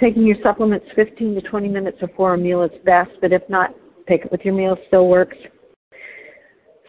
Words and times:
Taking 0.00 0.26
your 0.26 0.36
supplements 0.42 0.86
15 0.94 1.34
to 1.34 1.40
20 1.42 1.68
minutes 1.68 1.98
before 2.00 2.34
a 2.34 2.38
meal 2.38 2.62
is 2.62 2.70
best, 2.84 3.10
but 3.20 3.32
if 3.32 3.42
not, 3.48 3.74
take 4.08 4.24
it 4.24 4.32
with 4.32 4.42
your 4.44 4.54
meal 4.54 4.76
still 4.86 5.08
works. 5.08 5.36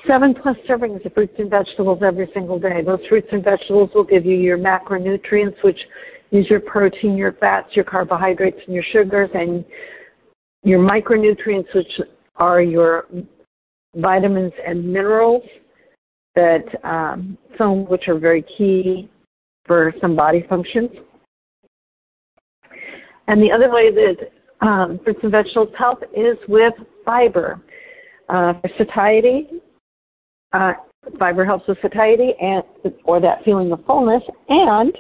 Seven 0.08 0.34
plus 0.34 0.56
servings 0.68 1.06
of 1.06 1.14
fruits 1.14 1.34
and 1.40 1.50
vegetables 1.50 2.00
every 2.06 2.30
single 2.34 2.58
day. 2.58 2.82
Those 2.86 3.00
fruits 3.10 3.28
and 3.32 3.44
vegetables 3.44 3.90
will 3.94 4.06
give 4.06 4.26
you 4.26 4.38
your 4.38 4.58
macronutrients, 4.58 5.62
which 5.62 5.80
is 6.32 6.50
your 6.50 6.60
protein, 6.60 7.18
your 7.18 7.34
fats, 7.34 7.76
your 7.76 7.86
carbohydrates, 7.86 8.60
and 8.66 8.74
your 8.76 8.84
sugars, 8.92 9.30
and 9.34 9.66
your 10.64 10.80
micronutrients, 10.80 11.74
which 11.74 11.92
are 12.36 12.62
your 12.62 13.06
vitamins 13.96 14.54
and 14.66 14.86
minerals, 14.92 15.44
that 16.36 16.64
um, 16.84 17.38
some 17.58 17.88
which 17.90 18.08
are 18.08 18.20
very 18.20 18.46
key 18.58 19.10
for 19.66 19.94
some 20.02 20.16
body 20.16 20.46
functions. 20.48 20.90
And 23.28 23.42
the 23.42 23.52
other 23.52 23.72
way 23.72 23.92
that 23.92 24.66
um, 24.66 25.00
fruits 25.04 25.20
and 25.24 25.32
vegetables 25.32 25.70
help 25.78 26.04
is 26.16 26.38
with 26.48 26.74
fiber. 27.06 27.62
Uh, 28.28 28.54
for 28.62 28.70
satiety, 28.78 29.48
uh, 30.54 30.74
fiber 31.18 31.46
helps 31.46 31.68
with 31.68 31.78
satiety 31.82 32.34
and 32.40 32.64
or 33.06 33.20
that 33.20 33.44
feeling 33.44 33.72
of 33.72 33.84
fullness, 33.86 34.22
and 34.50 34.96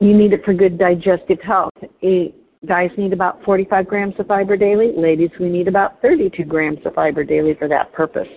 you 0.00 0.16
need 0.16 0.32
it 0.32 0.44
for 0.44 0.54
good 0.54 0.78
digestive 0.78 1.40
health. 1.40 1.72
It, 2.00 2.34
Guys 2.66 2.90
need 2.96 3.12
about 3.12 3.42
45 3.44 3.86
grams 3.86 4.14
of 4.18 4.26
fiber 4.26 4.56
daily. 4.56 4.92
Ladies, 4.96 5.30
we 5.38 5.48
need 5.48 5.68
about 5.68 6.00
32 6.02 6.44
grams 6.44 6.78
of 6.84 6.94
fiber 6.94 7.22
daily 7.22 7.54
for 7.54 7.68
that 7.68 7.92
purpose. 7.92 8.28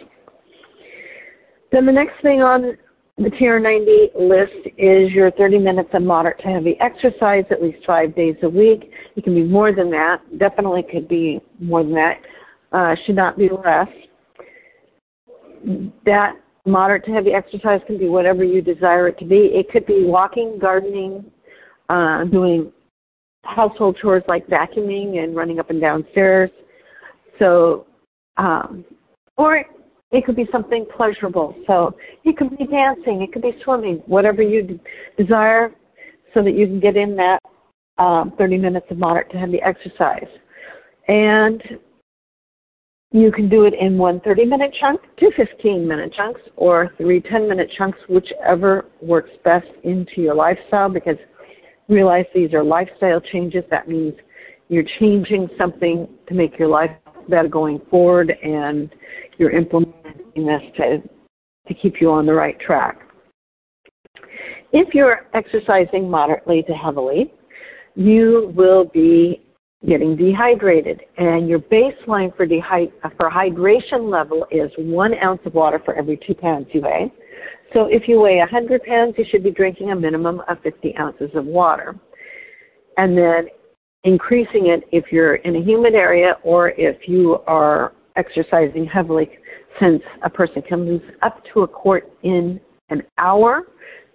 Then 1.71 1.85
the 1.85 1.91
next 1.91 2.21
thing 2.21 2.41
on 2.41 2.77
the 3.17 3.29
TR90 3.29 4.19
list 4.19 4.75
is 4.77 5.11
your 5.11 5.31
30 5.31 5.59
minutes 5.59 5.89
of 5.93 6.03
moderate 6.03 6.39
to 6.39 6.47
heavy 6.47 6.77
exercise 6.79 7.43
at 7.49 7.61
least 7.61 7.79
five 7.87 8.15
days 8.15 8.35
a 8.43 8.49
week. 8.49 8.91
It 9.15 9.23
can 9.23 9.33
be 9.33 9.43
more 9.43 9.73
than 9.73 9.89
that. 9.91 10.17
Definitely 10.37 10.83
could 10.83 11.07
be 11.07 11.39
more 11.59 11.83
than 11.83 11.93
that. 11.93 12.21
Uh, 12.71 12.95
should 13.05 13.15
not 13.15 13.37
be 13.37 13.49
less. 13.49 13.87
That 16.05 16.33
moderate 16.65 17.03
to 17.05 17.11
heavy 17.11 17.31
exercise 17.31 17.81
can 17.87 17.97
be 17.97 18.07
whatever 18.07 18.43
you 18.43 18.61
desire 18.61 19.07
it 19.07 19.17
to 19.19 19.25
be. 19.25 19.49
It 19.53 19.71
could 19.71 19.85
be 19.85 20.05
walking, 20.05 20.59
gardening, 20.61 21.25
uh, 21.89 22.23
doing 22.25 22.71
household 23.43 23.97
chores 24.01 24.23
like 24.27 24.45
vacuuming 24.47 25.23
and 25.23 25.35
running 25.35 25.59
up 25.59 25.69
and 25.69 25.81
down 25.81 26.05
stairs. 26.11 26.51
So, 27.39 27.85
um, 28.37 28.85
or 29.37 29.63
it 30.11 30.25
could 30.25 30.35
be 30.35 30.47
something 30.51 30.85
pleasurable. 30.95 31.55
So 31.67 31.95
it 32.23 32.37
could 32.37 32.57
be 32.57 32.65
dancing, 32.65 33.21
it 33.21 33.31
could 33.31 33.41
be 33.41 33.53
swimming, 33.63 34.01
whatever 34.05 34.41
you 34.41 34.79
desire, 35.17 35.71
so 36.33 36.43
that 36.43 36.51
you 36.51 36.67
can 36.67 36.79
get 36.79 36.95
in 36.95 37.15
that 37.15 37.39
um, 37.97 38.33
30 38.37 38.57
minutes 38.57 38.87
of 38.89 38.97
moderate 38.97 39.31
to 39.31 39.37
heavy 39.37 39.61
exercise. 39.61 40.27
And 41.07 41.61
you 43.11 43.31
can 43.31 43.49
do 43.49 43.65
it 43.65 43.73
in 43.79 43.97
one 43.97 44.19
30 44.21 44.45
minute 44.45 44.73
chunk, 44.79 45.01
two 45.19 45.31
15 45.35 45.87
minute 45.87 46.13
chunks, 46.13 46.41
or 46.55 46.91
three 46.97 47.21
10 47.21 47.47
minute 47.49 47.71
chunks, 47.77 47.97
whichever 48.07 48.85
works 49.01 49.31
best 49.43 49.67
into 49.83 50.21
your 50.21 50.35
lifestyle 50.35 50.89
because 50.89 51.17
realize 51.89 52.25
these 52.33 52.53
are 52.53 52.63
lifestyle 52.63 53.19
changes. 53.19 53.63
That 53.69 53.87
means 53.87 54.13
you're 54.69 54.85
changing 54.99 55.49
something 55.57 56.07
to 56.27 56.33
make 56.33 56.57
your 56.57 56.67
life 56.67 56.91
better 57.27 57.47
going 57.47 57.81
forward, 57.89 58.31
and 58.43 58.89
you're 59.37 59.51
implementing 59.51 60.45
this 60.45 60.61
to, 60.77 61.01
to 61.67 61.73
keep 61.73 61.99
you 61.99 62.11
on 62.11 62.25
the 62.25 62.33
right 62.33 62.59
track. 62.59 62.99
If 64.71 64.93
you're 64.93 65.27
exercising 65.33 66.09
moderately 66.09 66.63
to 66.63 66.73
heavily, 66.73 67.33
you 67.95 68.53
will 68.55 68.85
be 68.85 69.45
getting 69.87 70.15
dehydrated, 70.15 71.01
and 71.17 71.47
your 71.47 71.59
baseline 71.59 72.35
for, 72.35 72.45
dehy- 72.45 72.91
for 73.17 73.31
hydration 73.31 74.11
level 74.11 74.45
is 74.51 74.69
one 74.77 75.13
ounce 75.23 75.39
of 75.45 75.53
water 75.53 75.81
for 75.85 75.95
every 75.95 76.19
two 76.27 76.33
pounds 76.33 76.67
you 76.73 76.81
weigh. 76.81 77.11
So 77.73 77.85
if 77.85 78.07
you 78.07 78.19
weigh 78.19 78.37
100 78.37 78.83
pounds, 78.83 79.15
you 79.17 79.25
should 79.29 79.43
be 79.43 79.51
drinking 79.51 79.91
a 79.91 79.95
minimum 79.95 80.41
of 80.47 80.61
50 80.63 80.95
ounces 80.97 81.29
of 81.35 81.45
water. 81.45 81.95
And 82.97 83.17
then 83.17 83.47
increasing 84.03 84.67
it 84.67 84.83
if 84.91 85.11
you're 85.11 85.35
in 85.35 85.55
a 85.55 85.61
humid 85.61 85.93
area 85.93 86.37
or 86.43 86.69
if 86.71 87.07
you 87.07 87.39
are 87.47 87.93
exercising 88.15 88.85
heavily, 88.85 89.29
since 89.79 90.01
a 90.23 90.29
person 90.29 90.61
can 90.61 90.85
lose 90.85 91.01
up 91.21 91.41
to 91.53 91.61
a 91.61 91.67
quart 91.67 92.11
in 92.23 92.59
an 92.89 93.03
hour. 93.17 93.63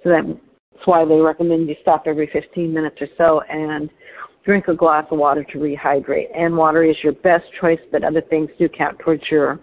So 0.03 0.11
that's 0.11 0.39
why 0.85 1.05
they 1.05 1.17
recommend 1.17 1.69
you 1.69 1.77
stop 1.81 2.05
every 2.07 2.29
15 2.33 2.73
minutes 2.73 2.97
or 3.01 3.09
so 3.17 3.41
and 3.49 3.89
drink 4.45 4.69
a 4.69 4.75
glass 4.75 5.07
of 5.11 5.19
water 5.19 5.45
to 5.45 5.59
rehydrate. 5.59 6.27
And 6.37 6.57
water 6.57 6.85
is 6.85 6.97
your 7.03 7.15
best 7.15 7.45
choice, 7.61 7.79
but 7.91 8.05
other 8.05 8.21
things 8.21 8.51
do 8.59 8.69
count 8.69 8.99
towards 8.99 9.23
your 9.31 9.61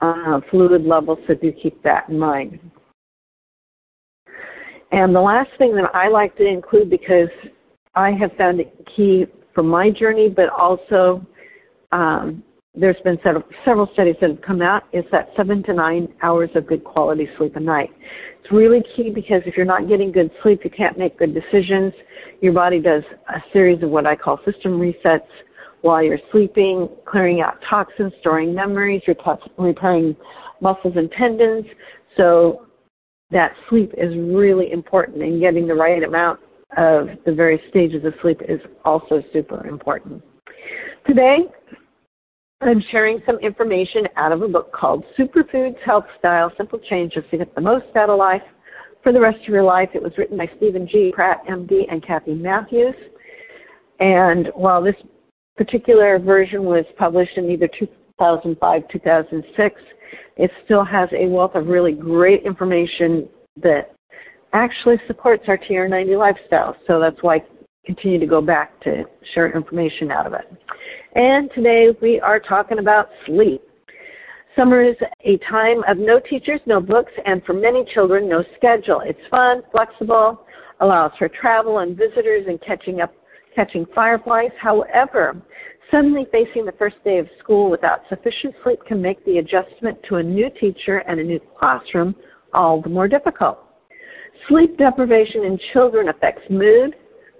uh, 0.00 0.40
fluid 0.50 0.84
level, 0.84 1.18
so 1.26 1.34
do 1.34 1.52
keep 1.52 1.82
that 1.82 2.08
in 2.08 2.18
mind. 2.18 2.58
And 4.92 5.14
the 5.14 5.20
last 5.20 5.50
thing 5.58 5.74
that 5.76 5.94
I 5.94 6.08
like 6.08 6.36
to 6.36 6.46
include 6.46 6.90
because 6.90 7.28
I 7.94 8.10
have 8.12 8.32
found 8.36 8.60
it 8.60 8.74
key 8.96 9.26
for 9.54 9.62
my 9.62 9.90
journey, 9.90 10.28
but 10.28 10.48
also 10.48 11.24
um, 11.92 12.42
there's 12.74 12.96
been 13.02 13.18
several, 13.64 13.88
studies 13.92 14.16
that 14.20 14.30
have 14.30 14.42
come 14.42 14.62
out 14.62 14.84
is 14.92 15.04
that 15.10 15.28
seven 15.36 15.62
to 15.64 15.72
nine 15.72 16.08
hours 16.22 16.50
of 16.54 16.66
good 16.66 16.84
quality 16.84 17.28
sleep 17.36 17.56
a 17.56 17.60
night. 17.60 17.90
It's 18.40 18.52
really 18.52 18.82
key 18.96 19.10
because 19.10 19.42
if 19.44 19.56
you're 19.56 19.66
not 19.66 19.88
getting 19.88 20.12
good 20.12 20.30
sleep, 20.42 20.60
you 20.64 20.70
can't 20.70 20.96
make 20.96 21.18
good 21.18 21.34
decisions. 21.34 21.92
Your 22.40 22.52
body 22.52 22.80
does 22.80 23.02
a 23.28 23.42
series 23.52 23.82
of 23.82 23.90
what 23.90 24.06
I 24.06 24.14
call 24.14 24.38
system 24.44 24.80
resets 24.80 25.26
while 25.82 26.02
you're 26.02 26.20
sleeping, 26.30 26.88
clearing 27.06 27.40
out 27.40 27.58
toxins, 27.68 28.12
storing 28.20 28.54
memories, 28.54 29.02
repairing 29.06 30.16
muscles 30.60 30.94
and 30.96 31.10
tendons. 31.12 31.64
So 32.16 32.66
that 33.30 33.52
sleep 33.68 33.92
is 33.96 34.14
really 34.16 34.72
important 34.72 35.22
and 35.22 35.40
getting 35.40 35.66
the 35.66 35.74
right 35.74 36.02
amount 36.02 36.40
of 36.76 37.08
the 37.26 37.32
various 37.32 37.62
stages 37.68 38.04
of 38.04 38.14
sleep 38.22 38.40
is 38.48 38.60
also 38.84 39.22
super 39.32 39.66
important. 39.66 40.22
Today, 41.06 41.38
I'm 42.60 42.82
sharing 42.90 43.20
some 43.24 43.38
information 43.38 44.06
out 44.16 44.32
of 44.32 44.42
a 44.42 44.48
book 44.48 44.72
called 44.72 45.04
Superfoods 45.18 45.80
Health 45.84 46.04
Style 46.18 46.52
Simple 46.56 46.78
Changes 46.90 47.24
to 47.30 47.38
Get 47.38 47.54
the 47.54 47.60
Most 47.60 47.86
Out 47.96 48.10
of 48.10 48.18
Life 48.18 48.42
for 49.02 49.12
the 49.12 49.20
Rest 49.20 49.38
of 49.42 49.48
Your 49.48 49.62
Life. 49.62 49.88
It 49.94 50.02
was 50.02 50.12
written 50.18 50.36
by 50.36 50.48
Steven 50.58 50.86
G. 50.86 51.10
Pratt, 51.14 51.38
MD, 51.48 51.90
and 51.90 52.06
Kathy 52.06 52.34
Matthews. 52.34 52.94
And 53.98 54.48
while 54.54 54.82
this 54.82 54.94
particular 55.56 56.18
version 56.18 56.64
was 56.64 56.84
published 56.98 57.36
in 57.36 57.50
either 57.50 57.68
2005, 58.20 58.82
2006, 58.92 59.80
it 60.36 60.50
still 60.64 60.84
has 60.84 61.08
a 61.12 61.26
wealth 61.26 61.54
of 61.54 61.66
really 61.66 61.92
great 61.92 62.42
information 62.44 63.28
that 63.62 63.94
actually 64.52 64.96
supports 65.06 65.44
our 65.48 65.56
TR90 65.56 66.18
lifestyle. 66.18 66.76
So 66.86 67.00
that's 67.00 67.16
why 67.22 67.36
I 67.36 67.42
continue 67.86 68.18
to 68.18 68.26
go 68.26 68.42
back 68.42 68.78
to 68.82 69.04
share 69.34 69.54
information 69.54 70.10
out 70.10 70.26
of 70.26 70.34
it. 70.34 70.46
And 71.14 71.50
today 71.54 71.88
we 72.02 72.20
are 72.20 72.38
talking 72.38 72.78
about 72.78 73.08
sleep. 73.26 73.62
Summer 74.54 74.82
is 74.82 74.96
a 75.24 75.38
time 75.50 75.82
of 75.88 75.96
no 75.96 76.20
teachers, 76.20 76.60
no 76.66 76.80
books, 76.80 77.12
and 77.24 77.42
for 77.44 77.54
many 77.54 77.86
children, 77.94 78.28
no 78.28 78.44
schedule. 78.56 79.00
It's 79.04 79.18
fun, 79.30 79.62
flexible, 79.72 80.44
allows 80.80 81.12
for 81.18 81.28
travel 81.28 81.78
and 81.78 81.96
visitors 81.96 82.44
and 82.48 82.60
catching 82.60 83.00
up, 83.00 83.14
catching 83.54 83.86
fireflies. 83.94 84.50
However, 84.60 85.40
suddenly 85.90 86.26
facing 86.30 86.64
the 86.64 86.72
first 86.72 86.96
day 87.04 87.18
of 87.18 87.28
school 87.38 87.70
without 87.70 88.00
sufficient 88.08 88.54
sleep 88.62 88.80
can 88.86 89.00
make 89.00 89.24
the 89.24 89.38
adjustment 89.38 89.98
to 90.08 90.16
a 90.16 90.22
new 90.22 90.48
teacher 90.60 90.98
and 90.98 91.20
a 91.20 91.24
new 91.24 91.40
classroom 91.58 92.14
all 92.52 92.80
the 92.80 92.88
more 92.88 93.08
difficult. 93.08 93.58
Sleep 94.48 94.76
deprivation 94.78 95.44
in 95.44 95.58
children 95.72 96.08
affects 96.08 96.42
mood, 96.50 96.94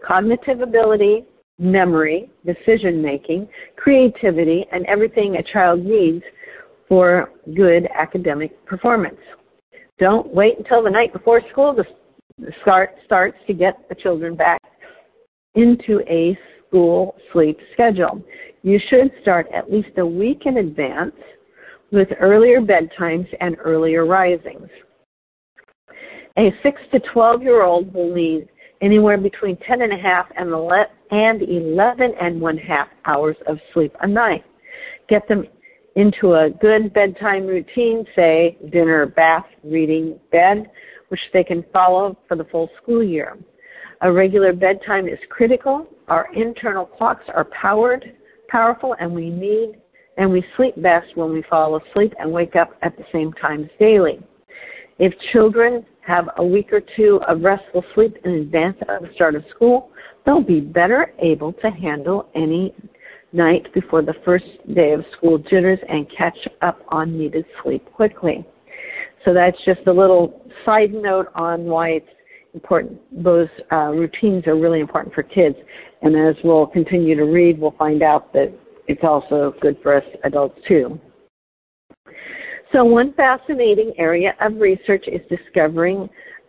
cognitive 0.06 0.60
ability, 0.60 1.24
memory, 1.58 2.30
decision 2.44 3.02
making, 3.02 3.48
creativity, 3.76 4.66
and 4.72 4.86
everything 4.86 5.36
a 5.36 5.42
child 5.52 5.84
needs 5.84 6.22
for 6.88 7.30
good 7.54 7.88
academic 7.96 8.64
performance. 8.66 9.20
Don't 9.98 10.32
wait 10.34 10.58
until 10.58 10.82
the 10.82 10.90
night 10.90 11.12
before 11.12 11.42
school 11.52 11.74
to 11.74 11.84
start 12.62 12.94
starts 13.04 13.36
to 13.46 13.52
get 13.52 13.88
the 13.88 13.94
children 13.94 14.34
back 14.34 14.60
into 15.54 16.00
a 16.08 16.38
school 16.70 17.16
sleep 17.32 17.58
schedule. 17.72 18.22
You 18.62 18.78
should 18.88 19.10
start 19.22 19.46
at 19.54 19.70
least 19.70 19.98
a 19.98 20.06
week 20.06 20.42
in 20.46 20.58
advance 20.58 21.14
with 21.90 22.08
earlier 22.20 22.60
bedtimes 22.60 23.26
and 23.40 23.56
earlier 23.58 24.06
risings. 24.06 24.68
A 26.38 26.54
6 26.62 26.80
to 26.92 27.00
12 27.12 27.42
year 27.42 27.62
old 27.62 27.92
will 27.92 28.14
need 28.14 28.48
anywhere 28.80 29.18
between 29.18 29.56
10 29.66 29.82
and 29.82 29.92
a 29.92 29.96
half 29.96 30.26
and 30.36 30.48
11 31.42 32.14
and 32.20 32.40
one 32.40 32.56
half 32.56 32.88
hours 33.04 33.36
of 33.46 33.58
sleep 33.74 33.94
a 34.00 34.06
night. 34.06 34.44
Get 35.08 35.26
them 35.28 35.44
into 35.96 36.34
a 36.34 36.50
good 36.50 36.94
bedtime 36.94 37.46
routine, 37.46 38.04
say 38.14 38.56
dinner, 38.70 39.06
bath, 39.06 39.44
reading, 39.64 40.18
bed, 40.30 40.70
which 41.08 41.20
they 41.32 41.42
can 41.42 41.64
follow 41.72 42.16
for 42.28 42.36
the 42.36 42.44
full 42.44 42.70
school 42.80 43.02
year. 43.02 43.36
A 44.02 44.10
regular 44.10 44.52
bedtime 44.52 45.08
is 45.08 45.18
critical. 45.28 45.86
Our 46.10 46.28
internal 46.34 46.86
clocks 46.86 47.24
are 47.32 47.44
powered, 47.44 48.04
powerful, 48.48 48.96
and 49.00 49.14
we 49.14 49.30
need 49.30 49.76
and 50.16 50.30
we 50.30 50.44
sleep 50.56 50.74
best 50.82 51.06
when 51.16 51.32
we 51.32 51.42
fall 51.48 51.76
asleep 51.76 52.12
and 52.18 52.30
wake 52.30 52.56
up 52.56 52.70
at 52.82 52.96
the 52.96 53.04
same 53.12 53.32
times 53.34 53.70
daily. 53.78 54.20
If 54.98 55.14
children 55.32 55.86
have 56.06 56.28
a 56.36 56.44
week 56.44 56.72
or 56.72 56.82
two 56.96 57.20
of 57.26 57.40
restful 57.42 57.84
sleep 57.94 58.18
in 58.24 58.32
advance 58.32 58.76
of 58.88 59.02
the 59.02 59.14
start 59.14 59.34
of 59.36 59.44
school, 59.54 59.90
they'll 60.26 60.42
be 60.42 60.60
better 60.60 61.14
able 61.20 61.52
to 61.54 61.70
handle 61.70 62.28
any 62.34 62.74
night 63.32 63.72
before 63.72 64.02
the 64.02 64.14
first 64.24 64.44
day 64.74 64.92
of 64.92 65.04
school 65.16 65.38
jitters 65.38 65.78
and 65.88 66.06
catch 66.14 66.36
up 66.60 66.80
on 66.88 67.16
needed 67.16 67.46
sleep 67.62 67.86
quickly. 67.92 68.44
So 69.24 69.32
that's 69.32 69.56
just 69.64 69.86
a 69.86 69.92
little 69.92 70.42
side 70.64 70.92
note 70.92 71.28
on 71.34 71.64
why 71.64 71.90
it's 71.90 72.08
important. 72.54 73.00
Those 73.12 73.48
uh, 73.72 73.92
routines 73.92 74.46
are 74.46 74.56
really 74.56 74.80
important 74.80 75.14
for 75.14 75.22
kids. 75.22 75.56
And 76.02 76.16
as 76.16 76.34
we'll 76.44 76.66
continue 76.66 77.14
to 77.16 77.24
read, 77.24 77.58
we'll 77.58 77.72
find 77.72 78.02
out 78.02 78.32
that 78.32 78.52
it's 78.88 79.04
also 79.04 79.54
good 79.60 79.76
for 79.82 79.96
us 79.96 80.04
adults 80.24 80.58
too. 80.66 80.98
So 82.72 82.84
one 82.84 83.12
fascinating 83.14 83.92
area 83.98 84.34
of 84.40 84.56
research 84.56 85.06
is 85.08 85.20
discovering 85.28 86.08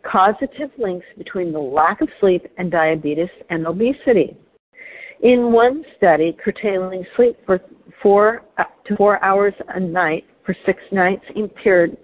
causative 0.10 0.72
links 0.78 1.06
between 1.18 1.52
the 1.52 1.60
lack 1.60 2.02
of 2.02 2.10
sleep 2.20 2.46
and 2.58 2.72
diabetes 2.72 3.30
and 3.50 3.66
obesity. 3.66 4.38
In 5.22 5.52
one 5.52 5.84
study, 5.98 6.36
curtailing 6.44 7.06
sleep 7.16 7.38
for 7.46 7.60
four 8.02 8.44
uh, 8.58 8.64
to 8.88 8.96
four 8.96 9.24
hours 9.24 9.54
a 9.70 9.80
night 9.80 10.26
for 10.46 10.56
six 10.66 10.80
nights 10.92 11.24
impaired, 11.36 11.96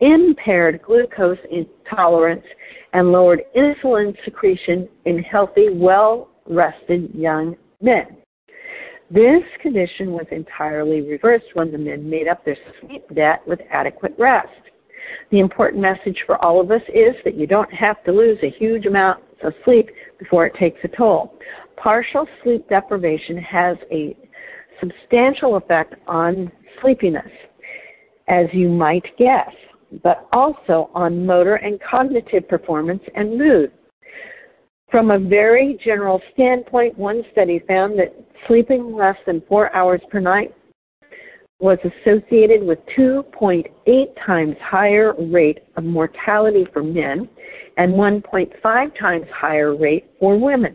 impaired 0.00 0.82
glucose 0.82 1.38
intolerance 1.50 2.44
and 2.92 3.12
lowered 3.12 3.42
insulin 3.56 4.14
secretion 4.24 4.88
in 5.04 5.18
healthy, 5.22 5.68
well 5.70 6.28
rested 6.46 7.14
young 7.14 7.56
men. 7.80 8.16
This 9.10 9.42
condition 9.60 10.12
was 10.12 10.26
entirely 10.30 11.02
reversed 11.02 11.46
when 11.54 11.70
the 11.70 11.78
men 11.78 12.08
made 12.08 12.28
up 12.28 12.44
their 12.44 12.56
sleep 12.80 13.02
debt 13.14 13.42
with 13.46 13.60
adequate 13.70 14.14
rest. 14.18 14.48
The 15.30 15.40
important 15.40 15.82
message 15.82 16.18
for 16.26 16.42
all 16.42 16.60
of 16.60 16.70
us 16.70 16.82
is 16.88 17.14
that 17.24 17.36
you 17.36 17.46
don't 17.46 17.72
have 17.72 18.02
to 18.04 18.12
lose 18.12 18.38
a 18.42 18.50
huge 18.50 18.86
amount 18.86 19.22
of 19.42 19.52
sleep 19.64 19.90
before 20.18 20.46
it 20.46 20.54
takes 20.58 20.78
a 20.84 20.88
toll. 20.88 21.38
Partial 21.76 22.26
sleep 22.42 22.68
deprivation 22.68 23.36
has 23.38 23.76
a 23.90 24.16
substantial 24.80 25.56
effect 25.56 25.94
on 26.06 26.50
sleepiness, 26.80 27.30
as 28.28 28.46
you 28.52 28.68
might 28.68 29.04
guess, 29.18 29.50
but 30.02 30.28
also 30.32 30.90
on 30.94 31.26
motor 31.26 31.56
and 31.56 31.80
cognitive 31.80 32.48
performance 32.48 33.02
and 33.14 33.38
mood. 33.38 33.72
From 34.90 35.10
a 35.10 35.18
very 35.18 35.78
general 35.84 36.20
standpoint, 36.34 36.98
one 36.98 37.22
study 37.32 37.60
found 37.66 37.98
that 37.98 38.14
sleeping 38.46 38.94
less 38.94 39.16
than 39.26 39.42
four 39.48 39.74
hours 39.74 40.00
per 40.10 40.20
night 40.20 40.54
was 41.60 41.78
associated 41.84 42.62
with 42.62 42.78
2.8 42.98 43.64
times 44.26 44.56
higher 44.60 45.14
rate 45.30 45.60
of 45.76 45.84
mortality 45.84 46.66
for 46.72 46.82
men 46.82 47.28
and 47.76 47.94
1.5 47.94 48.98
times 48.98 49.26
higher 49.32 49.76
rate 49.76 50.10
for 50.18 50.38
women. 50.38 50.74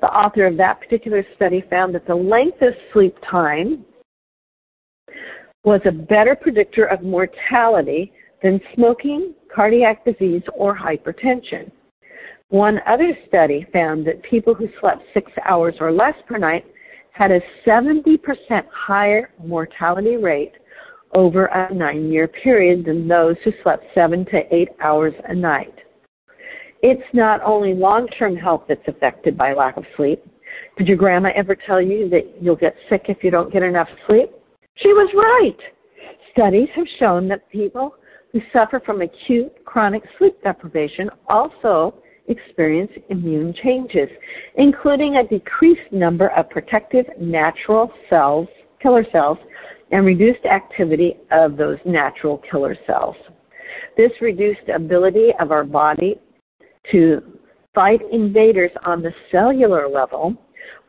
The 0.00 0.08
author 0.08 0.46
of 0.46 0.56
that 0.56 0.80
particular 0.80 1.24
study 1.36 1.62
found 1.70 1.94
that 1.94 2.06
the 2.06 2.14
length 2.14 2.60
of 2.62 2.72
sleep 2.92 3.14
time 3.30 3.84
was 5.64 5.80
a 5.84 5.92
better 5.92 6.34
predictor 6.34 6.86
of 6.86 7.02
mortality 7.02 8.12
than 8.42 8.60
smoking, 8.74 9.34
cardiac 9.54 10.04
disease, 10.04 10.42
or 10.54 10.76
hypertension. 10.76 11.70
One 12.48 12.80
other 12.86 13.16
study 13.28 13.66
found 13.72 14.06
that 14.06 14.22
people 14.24 14.54
who 14.54 14.68
slept 14.80 15.02
six 15.14 15.30
hours 15.48 15.74
or 15.80 15.92
less 15.92 16.14
per 16.26 16.36
night 16.36 16.66
had 17.12 17.30
a 17.30 17.40
70% 17.66 18.18
higher 18.70 19.30
mortality 19.42 20.16
rate 20.16 20.52
over 21.14 21.46
a 21.46 21.72
nine 21.72 22.10
year 22.10 22.26
period 22.26 22.84
than 22.84 23.06
those 23.06 23.36
who 23.44 23.52
slept 23.62 23.84
seven 23.94 24.24
to 24.26 24.42
eight 24.54 24.70
hours 24.82 25.14
a 25.28 25.34
night. 25.34 25.74
It's 26.82 27.02
not 27.12 27.40
only 27.42 27.74
long 27.74 28.08
term 28.18 28.34
health 28.34 28.64
that's 28.68 28.86
affected 28.88 29.36
by 29.36 29.52
lack 29.52 29.76
of 29.76 29.84
sleep. 29.96 30.24
Did 30.76 30.88
your 30.88 30.96
grandma 30.96 31.30
ever 31.36 31.54
tell 31.54 31.80
you 31.80 32.08
that 32.08 32.34
you'll 32.40 32.56
get 32.56 32.74
sick 32.88 33.04
if 33.08 33.22
you 33.22 33.30
don't 33.30 33.52
get 33.52 33.62
enough 33.62 33.88
sleep? 34.06 34.30
She 34.76 34.88
was 34.88 35.10
right. 35.14 35.58
Studies 36.32 36.68
have 36.74 36.86
shown 36.98 37.28
that 37.28 37.48
people 37.50 37.94
who 38.32 38.40
suffer 38.52 38.80
from 38.84 39.02
acute 39.02 39.52
chronic 39.64 40.02
sleep 40.18 40.34
deprivation 40.42 41.10
also 41.28 41.94
experience 42.28 42.90
immune 43.10 43.54
changes, 43.62 44.08
including 44.56 45.16
a 45.16 45.26
decreased 45.26 45.92
number 45.92 46.28
of 46.28 46.48
protective 46.48 47.04
natural 47.20 47.92
cells, 48.08 48.48
killer 48.80 49.04
cells, 49.12 49.38
and 49.90 50.06
reduced 50.06 50.44
activity 50.46 51.16
of 51.30 51.56
those 51.56 51.78
natural 51.84 52.40
killer 52.50 52.76
cells. 52.86 53.16
This 53.96 54.12
reduced 54.20 54.68
ability 54.74 55.30
of 55.38 55.50
our 55.50 55.64
body 55.64 56.18
to 56.90 57.22
fight 57.74 58.00
invaders 58.10 58.70
on 58.84 59.02
the 59.02 59.12
cellular 59.30 59.88
level 59.88 60.34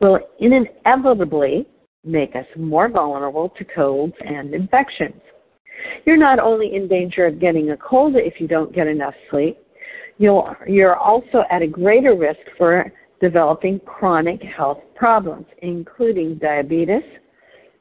will 0.00 0.18
inevitably 0.40 1.66
make 2.04 2.36
us 2.36 2.46
more 2.56 2.88
vulnerable 2.88 3.48
to 3.50 3.64
colds 3.64 4.14
and 4.24 4.54
infections. 4.54 5.20
You're 6.04 6.16
not 6.16 6.38
only 6.38 6.74
in 6.74 6.88
danger 6.88 7.26
of 7.26 7.40
getting 7.40 7.70
a 7.70 7.76
cold 7.76 8.14
if 8.16 8.40
you 8.40 8.48
don't 8.48 8.74
get 8.74 8.86
enough 8.86 9.14
sleep, 9.30 9.58
you'll, 10.18 10.54
you're 10.66 10.96
also 10.96 11.44
at 11.50 11.62
a 11.62 11.66
greater 11.66 12.14
risk 12.14 12.40
for 12.56 12.92
developing 13.20 13.80
chronic 13.80 14.42
health 14.42 14.78
problems, 14.94 15.46
including 15.62 16.36
diabetes, 16.36 17.02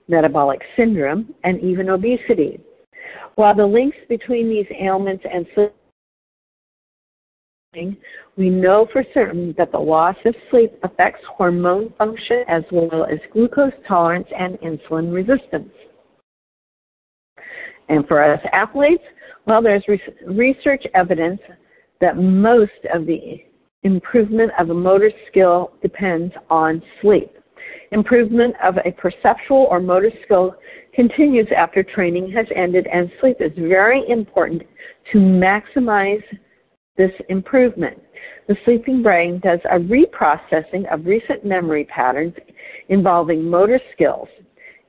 metabolic 0.08 0.62
syndrome, 0.76 1.34
and 1.44 1.62
even 1.62 1.90
obesity. 1.90 2.60
While 3.36 3.56
the 3.56 3.66
links 3.66 3.98
between 4.10 4.50
these 4.50 4.68
ailments 4.80 5.24
and 5.32 5.46
sleep 5.56 5.74
we 8.36 8.50
know 8.50 8.88
for 8.92 9.04
certain 9.14 9.54
that 9.58 9.72
the 9.72 9.80
loss 9.80 10.16
of 10.26 10.36
sleep 10.50 10.72
affects 10.84 11.22
hormone 11.38 11.94
function 11.98 12.44
as 12.48 12.64
well 12.72 13.06
as 13.06 13.20
glucose 13.32 13.74
tolerance 13.88 14.28
and 14.38 14.58
insulin 14.60 15.14
resistance. 15.14 15.72
And 17.90 18.08
for 18.08 18.24
us 18.24 18.40
athletes, 18.52 19.04
well, 19.46 19.62
there's 19.62 19.84
research 20.26 20.84
evidence 20.94 21.42
that 22.00 22.18
most 22.18 22.72
of 22.94 23.06
the 23.06 23.44
improvement 23.84 24.52
of 24.58 24.70
a 24.70 24.74
motor 24.74 25.12
skill 25.30 25.74
depends 25.82 26.34
on 26.50 26.82
sleep. 27.02 27.32
Improvement 27.92 28.56
of 28.64 28.78
a 28.86 28.92
perceptual 28.92 29.68
or 29.70 29.80
motor 29.80 30.12
skill 30.24 30.56
continues 30.96 31.48
after 31.56 31.84
training 31.84 32.32
has 32.32 32.46
ended, 32.56 32.88
and 32.88 33.12
sleep 33.20 33.38
is 33.40 33.52
very 33.58 34.04
important 34.10 34.64
to 35.12 35.18
maximize 35.18 36.24
this 36.98 37.12
improvement. 37.30 38.00
The 38.48 38.56
sleeping 38.66 39.02
brain 39.02 39.40
does 39.44 39.60
a 39.66 39.80
reprocessing 39.80 40.92
of 40.94 41.06
recent 41.06 41.46
memory 41.46 41.86
patterns 41.86 42.34
involving 42.90 43.50
motor 43.50 43.80
skills. 43.94 44.28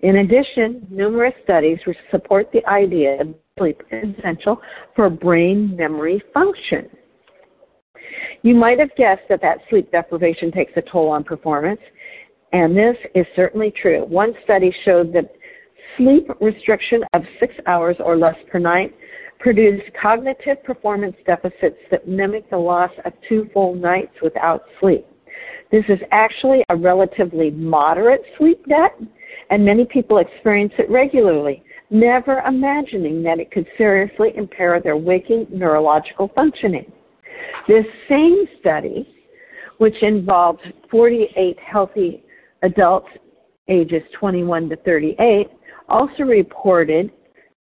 In 0.01 0.17
addition, 0.17 0.87
numerous 0.91 1.35
studies 1.45 1.79
support 2.11 2.51
the 2.53 2.65
idea 2.67 3.19
that 3.19 3.35
sleep 3.59 3.83
is 3.91 4.15
essential 4.19 4.61
for 4.95 5.09
brain 5.09 5.75
memory 5.77 6.23
function. 6.35 6.91
You 8.43 8.55
might 8.55 8.79
have 8.79 8.95
guessed 8.97 9.23
that 9.31 9.41
that 9.41 9.59
sleep 9.71 9.91
deprivation 9.91 10.53
takes 10.53 10.73
a 10.77 10.83
toll 10.83 11.09
on 11.09 11.25
performance, 11.25 11.81
and 12.53 12.77
this 12.77 12.97
is 13.15 13.25
certainly 13.35 13.73
true. 13.81 14.05
One 14.05 14.35
study 14.45 14.75
showed 14.85 15.13
that 15.15 15.33
sleep 15.97 16.29
restriction 16.41 17.03
of 17.15 17.23
six 17.41 17.55
hours 17.67 17.97
or 18.01 18.17
less 18.17 18.37
per 18.51 18.59
night 18.59 18.95
produced 19.45 19.85
cognitive 20.01 20.65
performance 20.65 21.15
deficits 21.27 21.77
that 21.91 22.09
mimic 22.09 22.49
the 22.49 22.57
loss 22.57 22.91
of 23.05 23.13
two 23.29 23.47
full 23.53 23.75
nights 23.75 24.15
without 24.23 24.63
sleep. 24.81 25.07
This 25.71 25.85
is 25.91 25.99
actually 26.13 26.65
a 26.71 26.77
relatively 26.77 27.51
moderate 27.51 28.23
sleep 28.39 28.65
debt, 28.67 28.99
and 29.51 29.63
many 29.63 29.85
people 29.85 30.17
experience 30.17 30.73
it 30.79 30.89
regularly, 30.89 31.63
never 31.91 32.39
imagining 32.49 33.23
that 33.25 33.39
it 33.39 33.51
could 33.51 33.67
seriously 33.77 34.31
impair 34.35 34.81
their 34.81 34.97
waking 34.97 35.47
neurological 35.51 36.33
functioning. 36.35 36.91
This 37.69 37.85
same 38.09 38.47
study, 38.61 39.07
which 39.77 40.03
involved 40.03 40.63
48 40.91 41.59
healthy 41.61 42.25
adults 42.63 43.09
ages 43.69 44.03
21 44.19 44.71
to 44.71 44.77
38, 44.77 45.49
also 45.91 46.23
reported, 46.23 47.11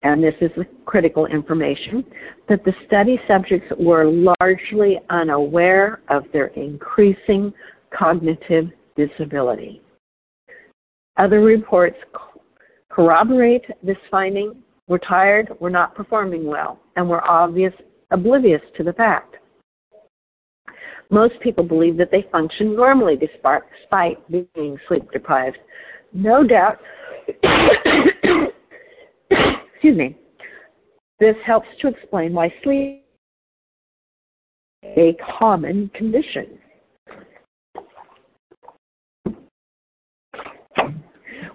and 0.03 0.23
this 0.23 0.35
is 0.41 0.51
critical 0.85 1.25
information, 1.25 2.03
that 2.49 2.63
the 2.65 2.73
study 2.85 3.19
subjects 3.27 3.67
were 3.79 4.05
largely 4.39 4.99
unaware 5.09 6.01
of 6.09 6.23
their 6.33 6.47
increasing 6.47 7.53
cognitive 7.97 8.69
disability. 8.95 9.81
Other 11.17 11.39
reports 11.41 11.97
corroborate 12.89 13.63
this 13.81 13.97
finding. 14.11 14.55
We're 14.87 14.97
tired, 14.97 15.49
we're 15.59 15.69
not 15.69 15.95
performing 15.95 16.45
well, 16.45 16.79
and 16.95 17.09
we're 17.09 17.23
obvious, 17.23 17.73
oblivious 18.11 18.61
to 18.77 18.83
the 18.83 18.93
fact. 18.93 19.37
Most 21.09 21.39
people 21.41 21.63
believe 21.63 21.95
that 21.97 22.11
they 22.11 22.25
function 22.31 22.75
normally 22.75 23.15
despite 23.15 24.17
being 24.29 24.77
sleep 24.87 25.09
deprived. 25.11 25.57
No 26.11 26.43
doubt, 26.43 26.79
excuse 29.83 29.97
me, 29.97 30.15
this 31.19 31.35
helps 31.45 31.67
to 31.81 31.89
explain 31.89 32.31
why 32.31 32.47
sleep 32.63 33.03
is 34.81 34.97
a 34.97 35.17
common 35.37 35.91
condition. 35.93 36.57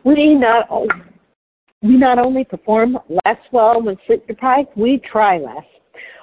We 0.04 0.34
not, 0.34 0.68
we 1.80 1.96
not 1.96 2.18
only 2.18 2.44
perform 2.44 2.98
less 3.08 3.38
well 3.50 3.80
when 3.80 3.96
sleep 4.06 4.26
deprived, 4.26 4.68
we 4.76 5.00
try 5.10 5.38
less. 5.38 5.64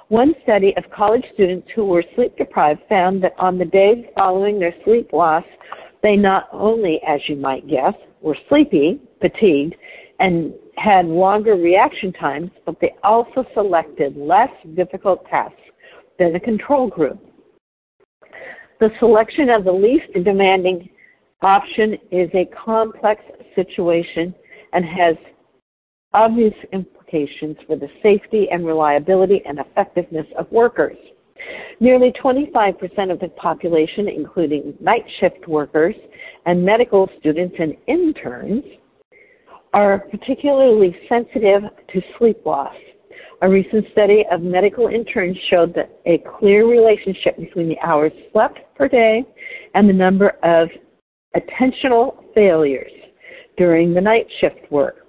One 0.06 0.32
study 0.44 0.74
of 0.76 0.84
college 0.94 1.24
students 1.34 1.66
who 1.74 1.86
were 1.86 2.04
sleep 2.14 2.36
deprived 2.36 2.82
found 2.88 3.20
that 3.24 3.34
on 3.36 3.58
the 3.58 3.64
days 3.64 4.04
following 4.16 4.60
their 4.60 4.74
sleep 4.84 5.12
loss, 5.12 5.44
they 6.04 6.14
not 6.14 6.48
only, 6.52 7.00
as 7.04 7.20
you 7.26 7.34
might 7.34 7.66
guess, 7.66 7.94
were 8.20 8.36
sleepy, 8.48 9.00
fatigued, 9.20 9.74
and 10.20 10.54
had 10.86 11.06
longer 11.06 11.56
reaction 11.56 12.12
times, 12.12 12.48
but 12.64 12.76
they 12.80 12.94
also 13.02 13.44
selected 13.54 14.16
less 14.16 14.50
difficult 14.76 15.26
tasks 15.26 15.60
than 16.16 16.32
the 16.32 16.38
control 16.38 16.86
group. 16.86 17.18
The 18.78 18.90
selection 19.00 19.50
of 19.50 19.64
the 19.64 19.72
least 19.72 20.06
demanding 20.24 20.88
option 21.42 21.94
is 22.12 22.30
a 22.34 22.48
complex 22.64 23.20
situation 23.56 24.32
and 24.72 24.84
has 24.84 25.16
obvious 26.12 26.54
implications 26.72 27.56
for 27.66 27.74
the 27.74 27.88
safety 28.00 28.46
and 28.52 28.64
reliability 28.64 29.42
and 29.44 29.58
effectiveness 29.58 30.26
of 30.38 30.50
workers. 30.52 30.96
Nearly 31.80 32.12
25% 32.12 33.10
of 33.10 33.18
the 33.18 33.28
population, 33.36 34.08
including 34.08 34.74
night 34.80 35.04
shift 35.18 35.48
workers 35.48 35.96
and 36.44 36.64
medical 36.64 37.10
students 37.18 37.56
and 37.58 37.74
interns, 37.88 38.62
are 39.76 39.98
particularly 40.10 40.96
sensitive 41.06 41.62
to 41.92 42.00
sleep 42.18 42.38
loss. 42.46 42.74
A 43.42 43.48
recent 43.48 43.84
study 43.92 44.24
of 44.32 44.40
medical 44.40 44.88
interns 44.88 45.36
showed 45.50 45.74
that 45.74 46.00
a 46.06 46.24
clear 46.38 46.66
relationship 46.66 47.36
between 47.36 47.68
the 47.68 47.78
hours 47.84 48.10
slept 48.32 48.58
per 48.74 48.88
day 48.88 49.22
and 49.74 49.86
the 49.86 49.92
number 49.92 50.30
of 50.42 50.68
attentional 51.36 52.24
failures 52.34 52.90
during 53.58 53.92
the 53.92 54.00
night 54.00 54.26
shift 54.40 54.60
work. 54.70 55.06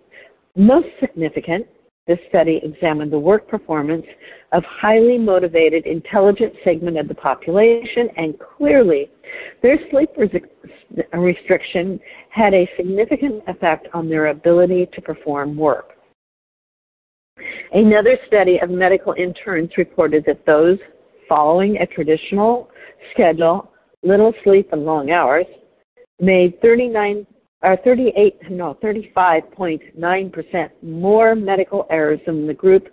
Most 0.58 0.90
significant, 1.00 1.66
this 2.08 2.20
study 2.30 2.62
examined 2.64 3.12
the 3.12 3.20
work 3.20 3.48
performance 3.48 4.06
of 4.54 4.64
highly 4.64 5.18
motivated, 5.18 5.86
intelligent 5.86 6.54
segment 6.64 6.98
of 6.98 7.08
the 7.08 7.16
population, 7.16 8.10
and 8.16 8.36
clearly 8.40 9.10
their 9.62 9.78
sleep 9.92 10.10
restriction 11.14 12.00
had 12.30 12.54
a 12.54 12.70
significant 12.78 13.44
effect 13.48 13.88
on 13.94 14.08
their 14.08 14.28
ability 14.28 14.88
to 14.94 15.02
perform 15.02 15.58
work. 15.58 15.94
Another 17.74 18.18
study 18.28 18.58
of 18.62 18.70
medical 18.70 19.14
interns 19.14 19.70
reported 19.78 20.24
that 20.26 20.46
those 20.46 20.80
following 21.28 21.78
a 21.78 21.86
traditional 21.86 22.70
schedule, 23.12 23.72
little 24.02 24.34
sleep 24.44 24.70
and 24.72 24.86
long 24.86 25.12
hours, 25.12 25.46
made 26.20 26.60
39 26.62 27.28
or 27.64 27.78
38 27.78 28.52
no 28.52 28.78
35.9% 28.84 30.70
more 30.84 31.36
medical 31.36 31.88
errors 31.90 32.20
than 32.26 32.46
the 32.46 32.54
group 32.54 32.88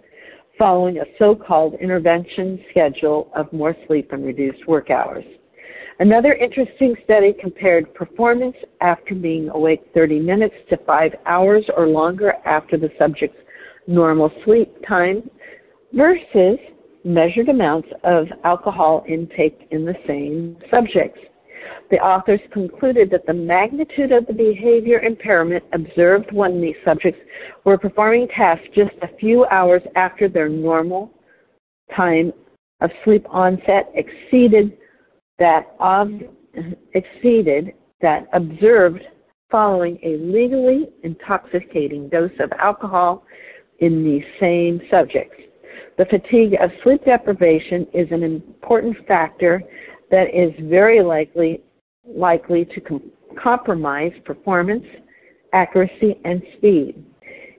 following 0.59 0.99
a 0.99 1.05
so-called 1.19 1.75
intervention 1.75 2.65
schedule 2.71 3.31
of 3.35 3.53
more 3.53 3.77
sleep 3.87 4.13
and 4.13 4.25
reduced 4.25 4.67
work 4.67 4.89
hours. 4.91 5.25
Another 6.01 6.33
interesting 6.33 6.95
study 7.05 7.35
compared 7.41 7.93
performance 7.95 8.57
after 8.81 9.15
being 9.15 9.49
awake 9.51 9.83
30 9.95 10.21
minutes 10.21 10.55
to 10.71 10.77
5 10.79 11.13
hours 11.27 11.65
or 11.77 11.87
longer 11.87 12.35
after 12.45 12.77
the 12.77 12.91
subject's 12.99 13.39
normal 13.87 14.31
sleep 14.45 14.75
time 14.87 15.29
versus 15.93 16.59
measured 17.05 17.49
amounts 17.49 17.89
of 18.03 18.27
alcohol 18.45 19.05
intake 19.07 19.69
in 19.71 19.85
the 19.85 19.95
same 20.07 20.57
subjects. 20.71 21.21
The 21.91 21.99
authors 21.99 22.41
concluded 22.53 23.11
that 23.11 23.27
the 23.27 23.35
magnitude 23.35 24.13
of 24.13 24.27
the 24.27 24.33
behavior 24.33 25.01
impairment 25.01 25.65
observed 25.73 26.33
when 26.33 26.61
these 26.61 26.77
subjects 26.85 27.21
were 27.65 27.79
performing 27.79 28.29
tasks 28.29 28.67
just 28.75 28.93
a 29.03 29.17
few 29.19 29.45
hours 29.47 29.83
after 29.95 30.29
their 30.29 30.49
normal 30.49 31.11
time 31.95 32.33
of 32.81 32.91
sleep 33.05 33.25
onset 33.29 33.93
exceeded 33.95 34.77
that 35.39 35.75
of, 35.81 36.11
exceeded 36.93 37.73
that 38.01 38.27
observed 38.33 39.01
following 39.51 39.99
a 40.03 40.17
legally 40.17 40.89
intoxicating 41.03 42.09
dose 42.09 42.33
of 42.41 42.51
alcohol 42.59 43.25
in 43.79 44.05
these 44.05 44.25
same 44.41 44.81
subjects. 44.91 45.37
The 45.97 46.07
fatigue 46.07 46.55
of 46.61 46.71
sleep 46.83 47.05
deprivation 47.05 47.87
is 47.95 48.09
an 48.11 48.23
important 48.23 48.97
factor 49.07 49.63
that 50.15 50.33
is 50.33 50.53
very 50.71 51.03
likely 51.03 51.61
likely 52.07 52.65
to 52.67 52.81
com- 52.81 53.11
compromise 53.43 54.13
performance, 54.25 54.85
accuracy, 55.53 56.21
and 56.25 56.41
speed. 56.57 57.05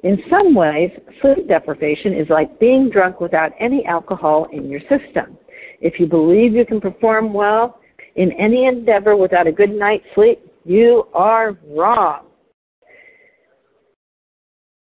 In 0.04 0.18
some 0.30 0.56
ways, 0.56 0.90
sleep 1.22 1.50
deprivation 1.50 2.14
is 2.14 2.30
like 2.30 2.58
being 2.58 2.90
drunk 2.90 3.20
without 3.20 3.52
any 3.60 3.86
alcohol 3.86 4.48
in 4.54 4.70
your 4.70 4.80
system. 4.82 5.38
If 5.82 6.00
you 6.00 6.06
believe 6.06 6.54
you 6.54 6.66
can 6.66 6.80
perform 6.80 7.34
well 7.34 7.82
in 8.16 8.32
any 8.34 8.68
endeavor 8.68 9.18
without 9.18 9.48
a 9.48 9.52
good 9.52 9.72
night's 9.72 10.06
sleep, 10.16 10.40
you 10.64 11.10
are 11.14 11.58
wrong. 11.68 12.28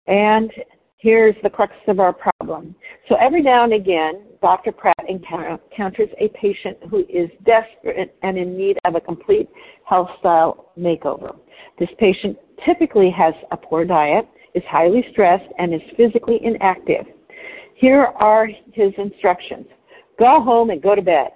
And 0.07 0.51
here's 1.01 1.35
the 1.41 1.49
crux 1.49 1.73
of 1.87 1.99
our 1.99 2.13
problem. 2.13 2.75
So 3.09 3.15
every 3.15 3.41
now 3.41 3.63
and 3.63 3.73
again, 3.73 4.23
Dr. 4.41 4.71
Pratt 4.71 5.03
encounters 5.09 6.09
a 6.19 6.29
patient 6.29 6.77
who 6.89 6.99
is 7.09 7.29
desperate 7.43 8.15
and 8.21 8.37
in 8.37 8.55
need 8.55 8.77
of 8.85 8.95
a 8.95 9.01
complete 9.01 9.49
health 9.85 10.09
style 10.19 10.71
makeover. 10.77 11.35
This 11.79 11.89
patient 11.97 12.37
typically 12.65 13.09
has 13.11 13.33
a 13.51 13.57
poor 13.57 13.83
diet, 13.83 14.27
is 14.53 14.63
highly 14.69 15.03
stressed, 15.11 15.51
and 15.57 15.73
is 15.73 15.81
physically 15.97 16.39
inactive. 16.43 17.05
Here 17.75 18.03
are 18.19 18.47
his 18.71 18.93
instructions. 18.97 19.65
Go 20.19 20.39
home 20.41 20.69
and 20.69 20.81
go 20.81 20.93
to 20.93 21.01
bed. 21.01 21.29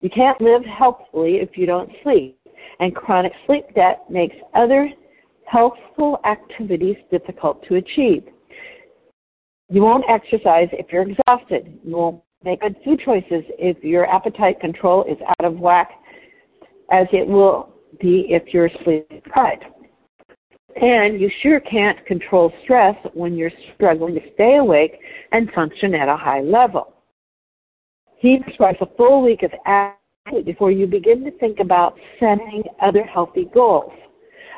You 0.00 0.10
can't 0.10 0.40
live 0.40 0.62
healthfully 0.64 1.36
if 1.36 1.56
you 1.56 1.66
don't 1.66 1.90
sleep, 2.04 2.38
and 2.78 2.94
chronic 2.94 3.32
sleep 3.46 3.64
debt 3.74 4.04
makes 4.08 4.36
other 4.54 4.90
healthful 5.44 6.20
activities 6.24 6.96
difficult 7.10 7.66
to 7.66 7.76
achieve. 7.76 8.22
You 9.70 9.82
won't 9.82 10.04
exercise 10.08 10.68
if 10.72 10.86
you're 10.90 11.02
exhausted. 11.02 11.78
You 11.84 11.96
won't 11.96 12.22
make 12.42 12.60
good 12.60 12.76
food 12.84 13.00
choices 13.04 13.44
if 13.58 13.82
your 13.84 14.06
appetite 14.06 14.60
control 14.60 15.04
is 15.04 15.18
out 15.28 15.44
of 15.44 15.58
whack, 15.58 15.90
as 16.90 17.06
it 17.12 17.26
will 17.26 17.74
be 18.00 18.26
if 18.30 18.54
you're 18.54 18.70
sleep 18.84 19.08
deprived. 19.10 19.64
And 20.80 21.20
you 21.20 21.30
sure 21.42 21.60
can't 21.60 22.04
control 22.06 22.52
stress 22.62 22.94
when 23.12 23.34
you're 23.34 23.50
struggling 23.74 24.14
to 24.14 24.20
stay 24.34 24.56
awake 24.56 24.92
and 25.32 25.50
function 25.52 25.94
at 25.94 26.08
a 26.08 26.16
high 26.16 26.40
level. 26.40 26.94
He 28.18 28.38
prescribes 28.38 28.78
a 28.80 28.86
full 28.96 29.22
week 29.22 29.42
of 29.42 29.52
activity 29.66 30.44
before 30.44 30.70
you 30.70 30.86
begin 30.86 31.24
to 31.24 31.30
think 31.38 31.58
about 31.58 31.98
setting 32.20 32.62
other 32.80 33.02
healthy 33.02 33.48
goals. 33.52 33.92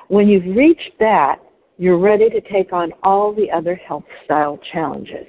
When 0.08 0.28
you've 0.28 0.56
reached 0.56 0.92
that, 0.98 1.38
you're 1.80 1.98
ready 1.98 2.28
to 2.28 2.42
take 2.42 2.74
on 2.74 2.92
all 3.02 3.32
the 3.32 3.50
other 3.50 3.74
health 3.74 4.04
style 4.26 4.60
challenges. 4.70 5.26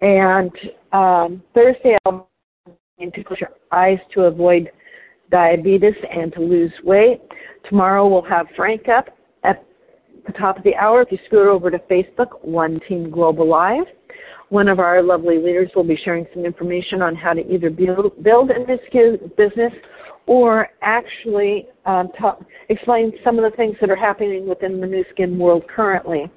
And 0.00 0.50
um, 0.92 1.40
Thursday, 1.54 1.96
I'll 2.04 2.28
to 2.98 3.24
close 3.24 3.38
your 3.40 3.50
eyes 3.70 3.98
to 4.14 4.22
avoid 4.22 4.70
diabetes 5.30 5.94
and 6.12 6.32
to 6.32 6.40
lose 6.40 6.72
weight. 6.82 7.20
Tomorrow, 7.68 8.08
we'll 8.08 8.22
have 8.22 8.46
Frank 8.56 8.88
up 8.88 9.16
at 9.44 9.64
the 10.26 10.32
top 10.32 10.58
of 10.58 10.64
the 10.64 10.74
hour. 10.74 11.02
If 11.02 11.12
you 11.12 11.18
scoot 11.26 11.46
over 11.46 11.70
to 11.70 11.78
Facebook, 11.78 12.44
One 12.44 12.80
Team 12.88 13.08
Global 13.08 13.48
Live, 13.48 13.86
one 14.48 14.66
of 14.66 14.80
our 14.80 15.02
lovely 15.02 15.38
leaders 15.38 15.70
will 15.76 15.84
be 15.84 15.98
sharing 16.04 16.26
some 16.34 16.44
information 16.44 17.00
on 17.00 17.14
how 17.14 17.32
to 17.32 17.46
either 17.48 17.70
build, 17.70 18.22
build 18.24 18.50
a 18.50 18.58
business 19.36 19.72
or 20.26 20.68
actually 20.82 21.66
um, 21.86 22.08
talk, 22.18 22.44
explain 22.68 23.12
some 23.24 23.38
of 23.38 23.50
the 23.50 23.56
things 23.56 23.76
that 23.80 23.90
are 23.90 23.96
happening 23.96 24.48
within 24.48 24.80
the 24.80 24.86
Nu 24.86 25.04
Skin 25.12 25.38
world 25.38 25.64
currently. 25.74 26.30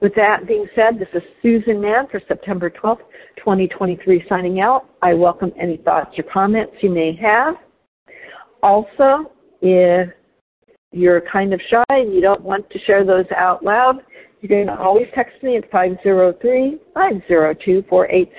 With 0.00 0.14
that 0.16 0.48
being 0.48 0.66
said, 0.74 0.98
this 0.98 1.08
is 1.14 1.22
Susan 1.42 1.80
Mahon 1.80 2.08
for 2.10 2.20
September 2.26 2.68
12th, 2.70 2.98
2023 3.36 4.24
signing 4.28 4.60
out. 4.60 4.86
I 5.00 5.14
welcome 5.14 5.52
any 5.58 5.76
thoughts 5.76 6.18
or 6.18 6.24
comments 6.24 6.72
you 6.80 6.90
may 6.90 7.14
have. 7.16 7.54
Also, 8.62 9.30
if 9.60 10.08
you're 10.90 11.22
kind 11.32 11.54
of 11.54 11.60
shy 11.70 11.84
and 11.88 12.12
you 12.12 12.20
don't 12.20 12.42
want 12.42 12.68
to 12.70 12.78
share 12.80 13.04
those 13.04 13.26
out 13.36 13.64
loud, 13.64 13.98
you 14.40 14.48
can 14.48 14.68
always 14.68 15.06
text 15.14 15.40
me 15.42 15.56
at 15.56 15.70
503 15.70 16.78
502 16.94 17.84
48 17.88 18.32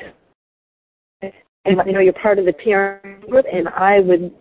and 1.65 1.77
let 1.77 1.87
me 1.87 1.93
know 1.93 2.01
you're 2.01 2.13
part 2.13 2.39
of 2.39 2.45
the 2.45 2.53
PR 2.53 3.07
group, 3.25 3.45
and 3.51 3.69
I 3.69 4.01
would 4.01 4.33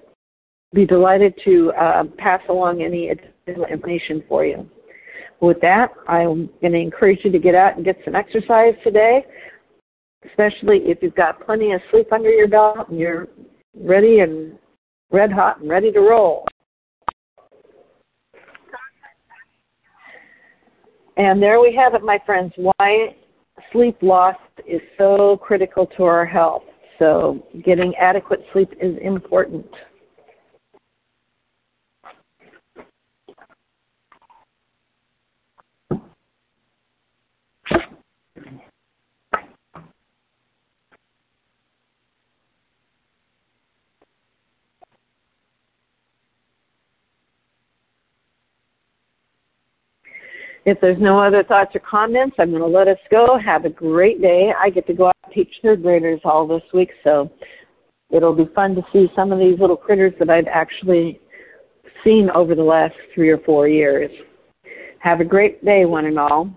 be 0.73 0.87
delighted 0.87 1.35
to 1.45 1.73
uh, 1.73 2.05
pass 2.19 2.41
along 2.49 2.83
any 2.83 3.11
additional 3.11 3.67
information 3.67 4.23
for 4.29 4.45
you. 4.45 4.69
With 5.41 5.61
that, 5.61 5.91
I'm 6.09 6.49
going 6.61 6.73
to 6.73 6.79
encourage 6.79 7.21
you 7.25 7.33
to 7.33 7.39
get 7.39 7.55
out 7.55 7.77
and 7.77 7.85
get 7.85 7.99
some 8.05 8.15
exercise 8.15 8.75
today, 8.85 9.25
especially 10.29 10.79
if 10.85 10.99
you've 11.03 11.15
got 11.15 11.45
plenty 11.45 11.73
of 11.73 11.81
sleep 11.91 12.13
under 12.13 12.31
your 12.31 12.49
belt 12.49 12.89
and 12.89 12.99
you're 12.99 13.29
ready 13.75 14.21
and 14.21 14.57
red 15.11 15.33
hot 15.33 15.61
and 15.61 15.69
ready 15.69 15.91
to 15.93 16.01
roll. 16.01 16.47
And 21.17 21.43
there 21.43 21.61
we 21.61 21.75
have 21.75 21.95
it, 21.95 22.03
my 22.03 22.19
friends, 22.25 22.53
why 22.57 23.17
sleep 23.73 23.97
loss 24.01 24.37
is 24.67 24.81
so 24.97 25.37
critical 25.43 25.87
to 25.99 26.05
our 26.05 26.25
health. 26.25 26.63
So 26.99 27.45
getting 27.65 27.95
adequate 27.97 28.45
sleep 28.53 28.73
is 28.81 28.97
important. 29.03 29.67
If 50.65 50.81
there's 50.81 51.01
no 51.01 51.19
other 51.19 51.43
thoughts 51.43 51.75
or 51.75 51.81
comments, 51.81 52.37
I'm 52.39 52.51
going 52.51 52.63
to 52.63 52.69
let 52.69 52.87
us 52.87 52.99
go. 53.11 53.37
Have 53.39 53.65
a 53.65 53.71
great 53.71 54.23
day. 54.23 54.53
I 54.57 54.71
get 54.71 54.87
to 54.87 54.95
go 54.95 55.09
out 55.09 55.17
and 55.25 55.35
teach 55.35 55.53
third 55.63 55.83
graders 55.83 56.21
all 56.25 56.47
this 56.47 56.63
week, 56.73 56.91
so 57.03 57.31
it'll 58.11 58.35
be 58.35 58.49
fun 58.55 58.77
to 58.77 58.83
see 58.93 59.09
some 59.17 59.33
of 59.33 59.41
these 59.41 59.59
little 59.59 59.77
critters 59.77 60.13
that 60.21 60.31
I've 60.31 60.47
actually 60.47 61.21
seen 62.05 62.31
over 62.31 62.55
the 62.55 62.63
last 62.63 62.95
three 63.15 63.31
or 63.31 63.39
four 63.39 63.67
years. 63.67 64.11
Have 65.01 65.21
a 65.21 65.25
great 65.25 65.65
day, 65.65 65.85
one 65.85 66.07
and 66.07 66.19
all. 66.19 66.49